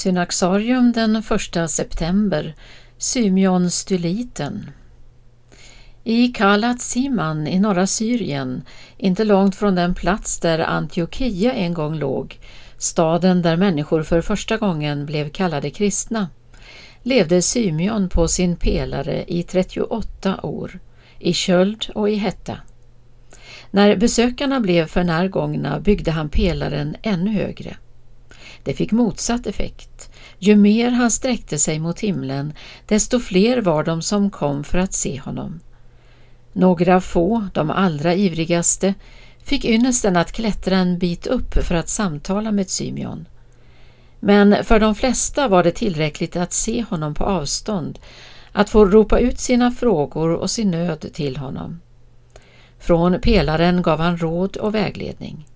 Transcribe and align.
Synaxarium 0.00 0.92
den 0.92 1.16
1 1.16 1.70
september 1.70 2.54
Symeon 2.98 3.70
Styliten 3.70 4.70
I 6.04 6.28
Kalat 6.28 6.80
Siman 6.80 7.46
i 7.46 7.58
norra 7.58 7.86
Syrien, 7.86 8.62
inte 8.96 9.24
långt 9.24 9.56
från 9.56 9.74
den 9.74 9.94
plats 9.94 10.40
där 10.40 10.58
Antiochia 10.58 11.52
en 11.52 11.74
gång 11.74 11.94
låg, 11.94 12.38
staden 12.78 13.42
där 13.42 13.56
människor 13.56 14.02
för 14.02 14.20
första 14.20 14.56
gången 14.56 15.06
blev 15.06 15.28
kallade 15.28 15.70
kristna, 15.70 16.28
levde 17.02 17.42
Symeon 17.42 18.08
på 18.08 18.28
sin 18.28 18.56
pelare 18.56 19.24
i 19.26 19.42
38 19.42 20.40
år, 20.42 20.78
i 21.18 21.32
köld 21.32 21.86
och 21.94 22.10
i 22.10 22.14
hetta. 22.14 22.56
När 23.70 23.96
besökarna 23.96 24.60
blev 24.60 24.86
för 24.86 25.04
närgångna 25.04 25.80
byggde 25.80 26.10
han 26.10 26.28
pelaren 26.28 26.96
ännu 27.02 27.30
högre. 27.30 27.76
Det 28.64 28.74
fick 28.74 28.92
motsatt 28.92 29.46
effekt. 29.46 30.10
Ju 30.38 30.56
mer 30.56 30.90
han 30.90 31.10
sträckte 31.10 31.58
sig 31.58 31.78
mot 31.78 32.00
himlen, 32.00 32.52
desto 32.86 33.20
fler 33.20 33.60
var 33.60 33.84
de 33.84 34.02
som 34.02 34.30
kom 34.30 34.64
för 34.64 34.78
att 34.78 34.92
se 34.92 35.20
honom. 35.20 35.60
Några 36.52 37.00
få, 37.00 37.48
de 37.54 37.70
allra 37.70 38.14
ivrigaste, 38.14 38.94
fick 39.44 39.64
ynnesten 39.64 40.16
att 40.16 40.32
klättra 40.32 40.76
en 40.76 40.98
bit 40.98 41.26
upp 41.26 41.54
för 41.64 41.74
att 41.74 41.88
samtala 41.88 42.52
med 42.52 42.70
Symeon. 42.70 43.28
Men 44.20 44.64
för 44.64 44.80
de 44.80 44.94
flesta 44.94 45.48
var 45.48 45.62
det 45.62 45.70
tillräckligt 45.70 46.36
att 46.36 46.52
se 46.52 46.84
honom 46.90 47.14
på 47.14 47.24
avstånd, 47.24 47.98
att 48.52 48.70
få 48.70 48.84
ropa 48.84 49.18
ut 49.18 49.40
sina 49.40 49.70
frågor 49.70 50.32
och 50.32 50.50
sin 50.50 50.70
nöd 50.70 51.12
till 51.12 51.36
honom. 51.36 51.80
Från 52.78 53.20
pelaren 53.20 53.82
gav 53.82 54.00
han 54.00 54.18
råd 54.18 54.56
och 54.56 54.74
vägledning. 54.74 55.46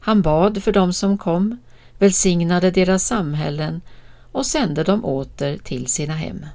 Han 0.00 0.22
bad 0.22 0.62
för 0.62 0.72
dem 0.72 0.92
som 0.92 1.18
kom, 1.18 1.58
välsignade 1.98 2.70
deras 2.70 3.06
samhällen 3.06 3.80
och 4.32 4.46
sände 4.46 4.84
dem 4.84 5.04
åter 5.04 5.58
till 5.64 5.86
sina 5.86 6.14
hem. 6.14 6.46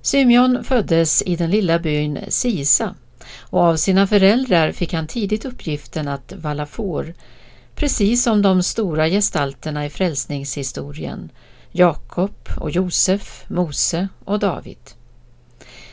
Symeon 0.00 0.64
föddes 0.64 1.22
i 1.22 1.36
den 1.36 1.50
lilla 1.50 1.78
byn 1.78 2.18
Sisa 2.28 2.94
och 3.38 3.60
av 3.60 3.76
sina 3.76 4.06
föräldrar 4.06 4.72
fick 4.72 4.92
han 4.92 5.06
tidigt 5.06 5.44
uppgiften 5.44 6.08
att 6.08 6.32
valla 6.36 6.66
får, 6.66 7.14
precis 7.74 8.22
som 8.22 8.42
de 8.42 8.62
stora 8.62 9.08
gestalterna 9.08 9.86
i 9.86 9.90
frälsningshistorien, 9.90 11.30
Jakob 11.70 12.48
och 12.60 12.70
Josef, 12.70 13.44
Mose 13.48 14.08
och 14.24 14.38
David. 14.38 14.78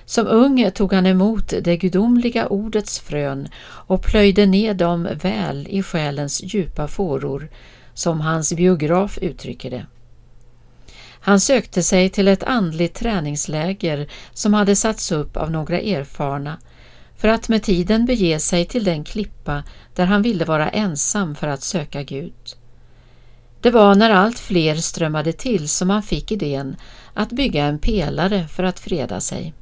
Som 0.10 0.28
ung 0.28 0.72
tog 0.72 0.94
han 0.94 1.06
emot 1.06 1.54
det 1.62 1.78
gudomliga 1.78 2.48
ordets 2.48 3.00
frön 3.00 3.48
och 3.62 4.04
plöjde 4.04 4.46
ner 4.46 4.74
dem 4.74 5.08
väl 5.22 5.68
i 5.70 5.84
själens 5.84 6.44
djupa 6.44 6.88
fåror, 6.88 7.50
som 7.94 8.22
hans 8.22 8.54
biograf 8.54 9.18
uttrycker 9.22 9.70
det. 9.70 9.86
Han 11.20 11.40
sökte 11.40 11.84
sig 11.84 12.10
till 12.10 12.28
ett 12.28 12.44
andligt 12.44 12.96
träningsläger 12.96 14.10
som 14.34 14.54
hade 14.54 14.76
satts 14.76 15.12
upp 15.12 15.38
av 15.38 15.52
några 15.52 15.80
erfarna 15.80 16.58
för 17.18 17.28
att 17.28 17.50
med 17.50 17.64
tiden 17.64 18.06
bege 18.06 18.40
sig 18.40 18.66
till 18.66 18.84
den 18.84 19.04
klippa 19.04 19.64
där 19.96 20.06
han 20.06 20.22
ville 20.22 20.46
vara 20.46 20.70
ensam 20.70 21.36
för 21.36 21.48
att 21.48 21.64
söka 21.64 22.04
Gud. 22.04 22.56
Det 23.62 23.72
var 23.72 23.96
när 23.96 24.10
allt 24.10 24.40
fler 24.40 24.76
strömmade 24.76 25.34
till 25.34 25.70
som 25.70 25.90
han 25.90 26.04
fick 26.04 26.32
idén 26.32 26.76
att 27.14 27.30
bygga 27.30 27.66
en 27.66 27.80
pelare 27.80 28.48
för 28.48 28.64
att 28.64 28.80
freda 28.80 29.20
sig. 29.20 29.54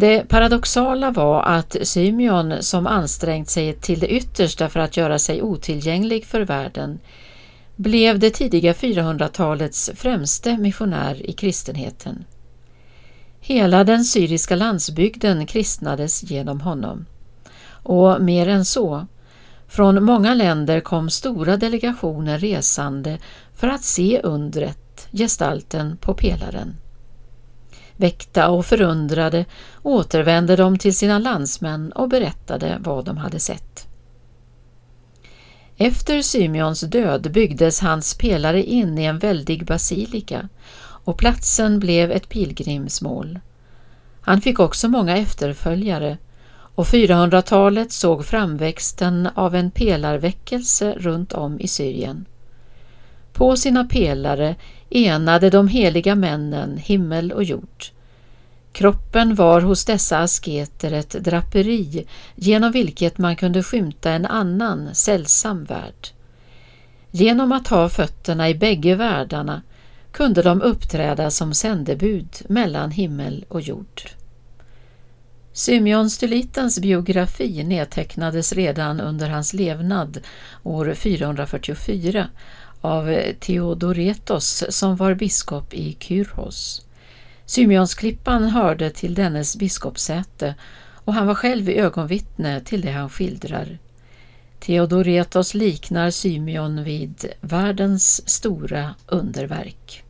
Det 0.00 0.28
paradoxala 0.28 1.10
var 1.10 1.42
att 1.42 1.76
Symeon, 1.82 2.54
som 2.62 2.86
ansträngt 2.86 3.50
sig 3.50 3.72
till 3.72 4.00
det 4.00 4.08
yttersta 4.08 4.68
för 4.68 4.80
att 4.80 4.96
göra 4.96 5.18
sig 5.18 5.42
otillgänglig 5.42 6.24
för 6.24 6.40
världen, 6.40 6.98
blev 7.76 8.18
det 8.18 8.30
tidiga 8.30 8.72
400-talets 8.72 9.90
främste 9.94 10.56
missionär 10.56 11.30
i 11.30 11.32
kristenheten. 11.32 12.24
Hela 13.40 13.84
den 13.84 14.04
syriska 14.04 14.56
landsbygden 14.56 15.46
kristnades 15.46 16.22
genom 16.22 16.60
honom. 16.60 17.06
Och 17.70 18.22
mer 18.22 18.48
än 18.48 18.64
så, 18.64 19.06
från 19.68 20.04
många 20.04 20.34
länder 20.34 20.80
kom 20.80 21.10
stora 21.10 21.56
delegationer 21.56 22.38
resande 22.38 23.18
för 23.54 23.68
att 23.68 23.84
se 23.84 24.20
undret, 24.22 25.08
gestalten 25.12 25.96
på 25.96 26.14
pelaren. 26.14 26.76
Väckta 28.00 28.48
och 28.48 28.66
förundrade 28.66 29.44
återvände 29.82 30.56
de 30.56 30.78
till 30.78 30.96
sina 30.96 31.18
landsmän 31.18 31.92
och 31.92 32.08
berättade 32.08 32.78
vad 32.80 33.04
de 33.04 33.16
hade 33.16 33.40
sett. 33.40 33.86
Efter 35.76 36.22
Symeons 36.22 36.80
död 36.80 37.32
byggdes 37.32 37.80
hans 37.80 38.14
pelare 38.14 38.62
in 38.62 38.98
i 38.98 39.04
en 39.04 39.18
väldig 39.18 39.66
basilika 39.66 40.48
och 40.80 41.18
platsen 41.18 41.78
blev 41.78 42.12
ett 42.12 42.28
pilgrimsmål. 42.28 43.40
Han 44.20 44.40
fick 44.40 44.60
också 44.60 44.88
många 44.88 45.16
efterföljare 45.16 46.18
och 46.50 46.86
400-talet 46.86 47.92
såg 47.92 48.26
framväxten 48.26 49.28
av 49.34 49.54
en 49.54 49.70
pelarväckelse 49.70 50.94
runt 50.98 51.32
om 51.32 51.60
i 51.60 51.68
Syrien. 51.68 52.26
På 53.32 53.56
sina 53.56 53.84
pelare 53.84 54.56
enade 54.90 55.50
de 55.50 55.68
heliga 55.68 56.14
männen 56.14 56.76
himmel 56.76 57.32
och 57.32 57.44
jord. 57.44 57.84
Kroppen 58.72 59.34
var 59.34 59.60
hos 59.60 59.84
dessa 59.84 60.18
asketer 60.18 60.92
ett 60.92 61.10
draperi 61.10 62.06
genom 62.34 62.72
vilket 62.72 63.18
man 63.18 63.36
kunde 63.36 63.62
skymta 63.62 64.10
en 64.10 64.26
annan 64.26 64.94
sällsam 64.94 65.64
värld. 65.64 66.08
Genom 67.10 67.52
att 67.52 67.68
ha 67.68 67.88
fötterna 67.88 68.48
i 68.48 68.54
bägge 68.54 68.94
världarna 68.94 69.62
kunde 70.12 70.42
de 70.42 70.62
uppträda 70.62 71.30
som 71.30 71.54
sändebud 71.54 72.28
mellan 72.48 72.90
himmel 72.90 73.44
och 73.48 73.60
jord. 73.60 74.02
Symeon 75.52 76.10
Stylitens 76.10 76.80
biografi 76.80 77.64
nedtecknades 77.64 78.52
redan 78.52 79.00
under 79.00 79.28
hans 79.28 79.54
levnad 79.54 80.18
år 80.62 80.94
444 80.94 82.28
av 82.88 83.10
eh, 83.10 83.34
Theodoretos 83.34 84.64
som 84.68 84.96
var 84.96 85.14
biskop 85.14 85.74
i 85.74 85.96
Kyrhos. 86.00 86.86
Symeonsklippan 87.44 88.44
hörde 88.44 88.90
till 88.90 89.14
dennes 89.14 89.56
biskopssäte 89.56 90.54
och 91.04 91.14
han 91.14 91.26
var 91.26 91.34
själv 91.34 91.68
ögonvittne 91.68 92.60
till 92.60 92.80
det 92.80 92.90
han 92.90 93.10
skildrar. 93.10 93.78
Theodoretos 94.60 95.54
liknar 95.54 96.10
Symeon 96.10 96.84
vid 96.84 97.32
världens 97.40 98.28
stora 98.28 98.94
underverk. 99.06 100.04